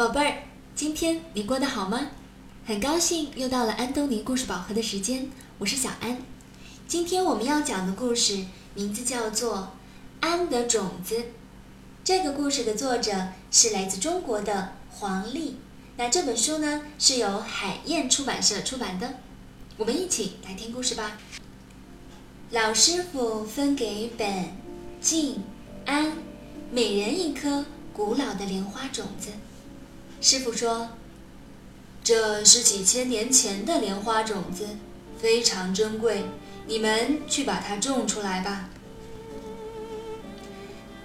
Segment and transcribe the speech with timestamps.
[0.00, 0.34] 宝贝儿，
[0.74, 2.06] 今天你过得好吗？
[2.64, 6.16] 很高兴又到了安东尼故事宝盒的时间，我是小安。
[6.88, 9.58] 今天我们要讲的故事名字叫做
[10.20, 11.18] 《安的种子》。
[12.02, 13.12] 这个故事的作者
[13.50, 15.58] 是来自中国的黄丽。
[15.98, 19.16] 那这本书呢是由海燕出版社出版的。
[19.76, 21.18] 我们一起来听故事吧。
[22.52, 24.56] 老师傅分给本、
[24.98, 25.42] 静、
[25.84, 26.16] 安
[26.72, 29.28] 每人一颗古老的莲花种子。
[30.20, 30.90] 师傅说
[32.04, 34.68] ：“这是几千年前的莲花种子，
[35.18, 36.24] 非常珍贵，
[36.66, 38.68] 你们去把它种出来吧。”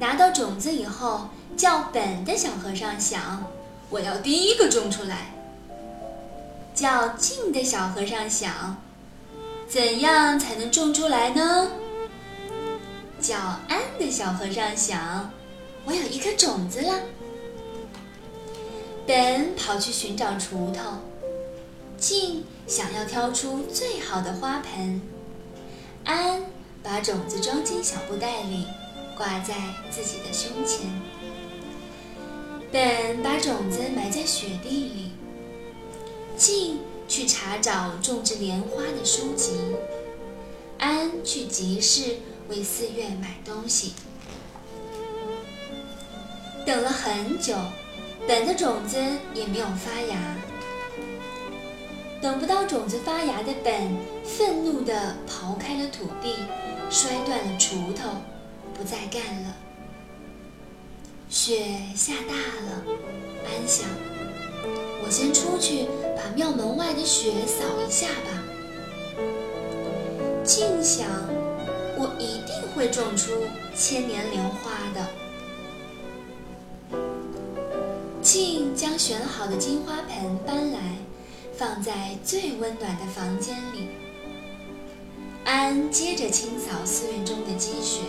[0.00, 3.52] 拿到种子以后，叫本的小和尚想
[3.90, 5.34] ：“我要第一个种出来。”
[6.74, 8.78] 叫静的小和尚想
[9.68, 11.70] ：“怎样才能种出来呢？”
[13.20, 13.36] 叫
[13.68, 15.30] 安的小和尚想
[15.84, 16.94] ：“我有一颗种子了。”
[19.04, 20.98] 本跑去寻找锄头，
[21.98, 25.02] 静想要挑出最好的花盆，
[26.04, 26.42] 安
[26.84, 28.64] 把种子装进小布袋里，
[29.16, 29.54] 挂在
[29.90, 30.88] 自己的胸前。
[32.70, 35.10] 本把种子埋在雪地里，
[36.36, 36.78] 静
[37.08, 39.50] 去查找种植莲花的书籍，
[40.78, 43.94] 安去集市为寺院买东西。
[46.64, 47.56] 等了很久。
[48.26, 48.96] 本的种子
[49.34, 50.36] 也没有发芽，
[52.20, 56.36] 等不到种子发芽的本，愤怒地刨开了土地，
[56.88, 58.08] 摔断了锄头，
[58.74, 59.56] 不再干了。
[61.28, 61.64] 雪
[61.96, 62.84] 下大了，
[63.44, 63.88] 安想：
[65.04, 68.42] 我先出去把庙门外的雪扫一下吧。
[70.44, 71.06] 静想：
[71.96, 73.32] 我一定会种出
[73.74, 75.21] 千年莲花的。
[78.32, 80.96] 静将选好的金花盆搬来，
[81.54, 83.88] 放在最温暖的房间里。
[85.44, 88.04] 安接着清扫寺院中的积雪。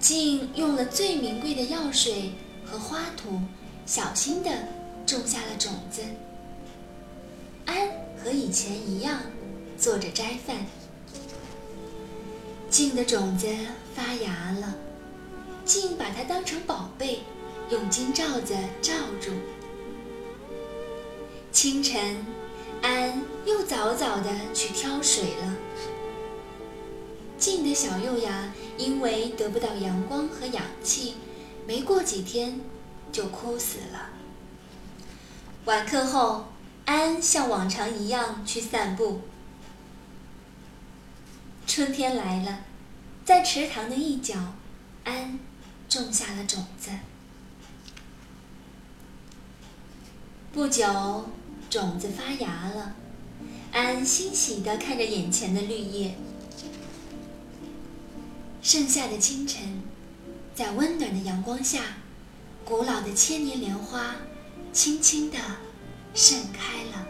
[0.00, 2.32] 静用了最名贵的药水
[2.66, 3.40] 和花土，
[3.86, 4.50] 小心地
[5.06, 6.02] 种下了种子。
[7.64, 7.76] 安
[8.20, 9.20] 和以前一样，
[9.78, 10.56] 做着斋饭。
[12.68, 13.46] 静的种子
[13.94, 14.74] 发芽了，
[15.64, 17.20] 静把它当成宝贝。
[17.70, 19.32] 用金罩子罩住。
[21.52, 22.24] 清晨，
[22.82, 25.56] 安又早早的去挑水了。
[27.36, 31.14] 静的小幼芽因为得不到阳光和氧气，
[31.66, 32.60] 没过几天
[33.12, 34.10] 就枯死了。
[35.64, 36.46] 晚课后，
[36.84, 39.20] 安像往常一样去散步。
[41.66, 42.60] 春天来了，
[43.24, 44.54] 在池塘的一角，
[45.04, 45.38] 安
[45.88, 46.90] 种下了种子。
[50.50, 51.26] 不久，
[51.68, 52.94] 种子发芽了。
[53.70, 56.14] 安欣喜地看着眼前的绿叶。
[58.62, 59.82] 盛夏的清晨，
[60.54, 61.80] 在温暖的阳光下，
[62.64, 64.16] 古老的千年莲花
[64.72, 65.36] 轻轻地
[66.14, 67.06] 盛开了。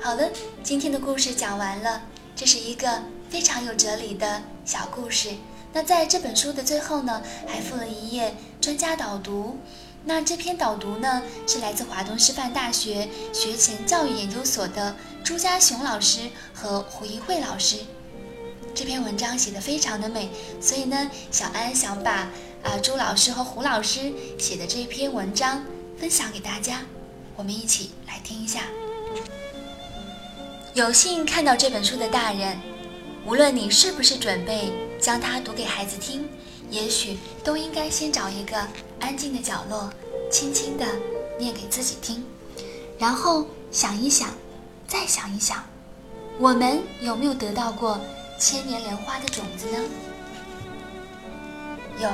[0.00, 2.02] 好的，今天的故事讲完了。
[2.34, 5.30] 这是一个非常有哲理的小故事。
[5.72, 9.60] 那在这本书的最后呢，还附了一页专家导读。
[10.06, 14.94] 那这篇导读呢，是来自华东师范大学学前教育研究所的
[15.24, 17.78] 朱家雄老师和胡一慧老师。
[18.74, 20.28] 这篇文章写的非常的美，
[20.60, 22.28] 所以呢，小安想把
[22.62, 25.64] 啊朱老师和胡老师写的这篇文章
[25.98, 26.82] 分享给大家，
[27.34, 28.60] 我们一起来听一下。
[30.74, 32.58] 有幸看到这本书的大人，
[33.24, 34.70] 无论你是不是准备
[35.00, 36.28] 将它读给孩子听。
[36.70, 38.66] 也许都应该先找一个
[39.04, 39.90] 安静的角落，
[40.30, 40.86] 轻轻地
[41.38, 42.24] 念给自己听，
[42.98, 44.30] 然后想一想，
[44.88, 45.62] 再想一想，
[46.38, 48.00] 我们有没有得到过
[48.40, 49.78] 千年莲花的种子呢？
[52.00, 52.08] 有，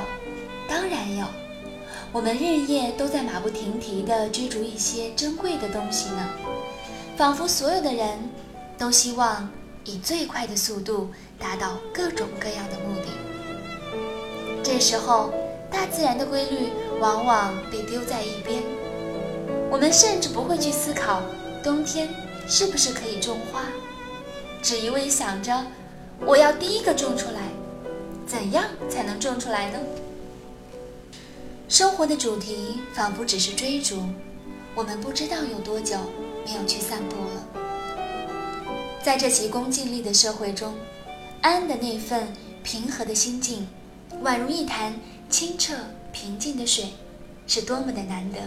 [0.67, 1.25] 当然有。
[2.11, 6.27] 我们日夜都在马不停蹄地追逐一些珍贵的东西呢，
[7.15, 8.19] 仿佛所有的人
[8.77, 9.49] 都希望
[9.85, 13.07] 以最快的速度达到各种各样的目的。
[14.61, 15.33] 这时候，
[15.91, 18.63] 自然的规律往往被丢在一边，
[19.69, 21.21] 我们甚至不会去思考
[21.63, 22.07] 冬天
[22.47, 23.65] 是不是可以种花，
[24.61, 25.65] 只一味想着
[26.25, 27.41] 我要第一个种出来，
[28.25, 29.79] 怎样才能种出来呢？
[31.67, 34.03] 生活的主题仿佛只是追逐，
[34.73, 35.97] 我们不知道有多久
[36.45, 37.61] 没有去散步了。
[39.03, 40.73] 在这急功近利的社会中，
[41.41, 42.27] 安的那份
[42.63, 43.67] 平和的心境。
[44.23, 44.93] 宛如一潭
[45.31, 45.73] 清澈
[46.11, 46.89] 平静的水，
[47.47, 48.37] 是多么的难得。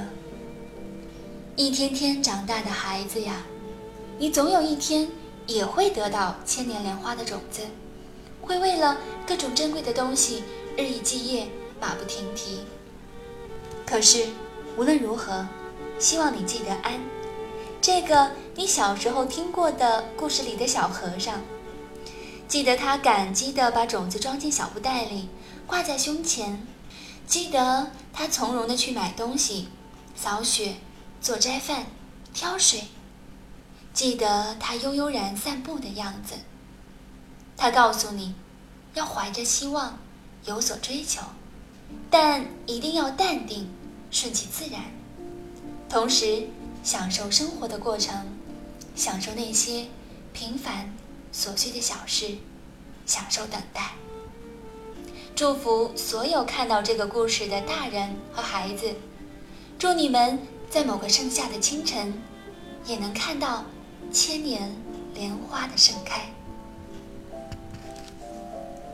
[1.56, 3.42] 一天天长大的孩子呀，
[4.18, 5.08] 你总有一天
[5.46, 7.62] 也会得到千年莲花的种子，
[8.42, 10.42] 会为了各种珍贵的东西
[10.76, 11.48] 日以继夜，
[11.80, 12.60] 马不停蹄。
[13.86, 14.26] 可是
[14.76, 15.46] 无论如何，
[15.98, 17.00] 希望你记得安，
[17.80, 21.40] 这个你小时候听过的故事里的小和尚。
[22.46, 25.30] 记得他感激地把种子装进小布袋里，
[25.66, 26.58] 挂在胸前；
[27.26, 29.68] 记得他从容地去买东西、
[30.14, 30.76] 扫雪、
[31.20, 31.86] 做斋饭、
[32.32, 32.82] 挑水；
[33.92, 36.34] 记得他悠悠然散步的样子。
[37.56, 38.34] 他告诉你，
[38.94, 39.98] 要怀着希望，
[40.44, 41.22] 有所追求，
[42.10, 43.68] 但一定要淡定、
[44.10, 44.82] 顺其自然，
[45.88, 46.48] 同时
[46.82, 48.26] 享受生活的过程，
[48.94, 49.86] 享受那些
[50.32, 50.94] 平凡。
[51.36, 52.36] 琐碎的小事，
[53.06, 53.94] 享受等待。
[55.36, 58.86] 祝福所有看到这个故事的大人和孩子，
[59.76, 60.38] 祝你们
[60.70, 62.14] 在某个盛夏的清晨，
[62.86, 63.64] 也能看到
[64.12, 64.76] 千年
[65.12, 66.32] 莲花的盛开。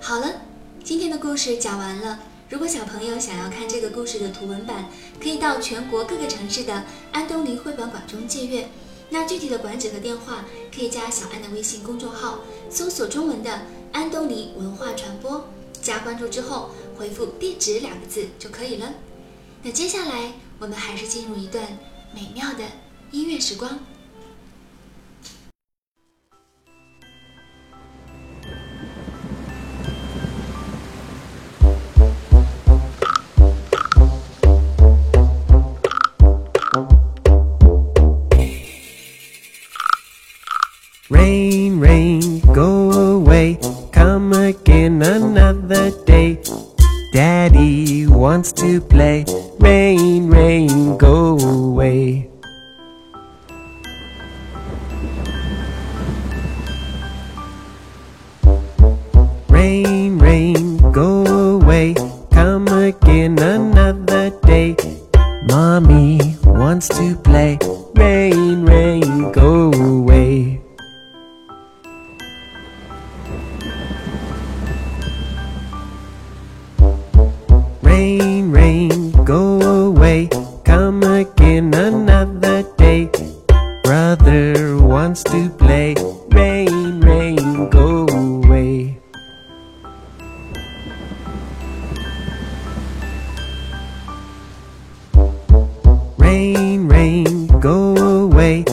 [0.00, 0.40] 好了，
[0.82, 2.20] 今天的故事讲完了。
[2.48, 4.86] 如果小朋友想要看这个故事的图文版，
[5.22, 8.66] 可以到全国各个城市的安东尼绘本馆中借阅。
[9.10, 12.38] 那具体的馆址和电话，可以加小安的微信公众号，
[12.70, 15.44] 搜索中文的安东尼文化传播，
[15.90, 18.94] 加关注之后回复地址两个字就可以了。
[19.64, 21.66] 那接下来我们还是进入一段
[22.14, 22.62] 美妙的
[23.10, 23.80] 音乐时光。
[48.20, 49.24] Wants to play.
[49.58, 52.28] Rain, rain, go away.
[59.48, 61.24] Rain, rain, go
[61.56, 61.94] away.
[62.30, 64.76] Come again another day.
[65.48, 67.58] Mommy wants to play.
[67.94, 69.69] Rain, rain, go away.
[81.50, 83.10] Again another day.
[83.82, 85.96] Brother wants to play.
[86.30, 89.00] Rain, rain, go away.
[96.18, 98.64] Rain, rain, go away.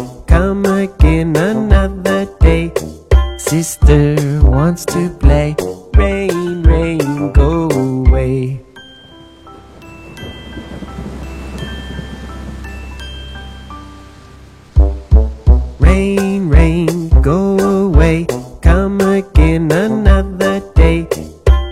[18.08, 18.26] Away.
[18.62, 21.08] Come again another day.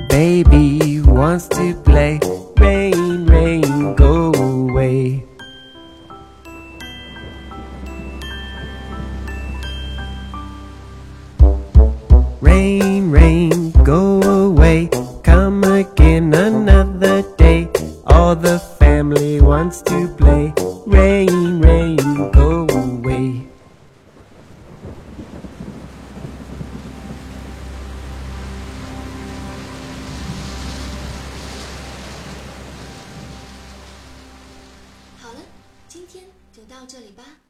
[0.09, 2.19] Baby wants to play.
[2.57, 5.25] Rain, rain, go away.
[12.41, 13.64] Rain, rain,
[36.67, 37.44] 到这里吧。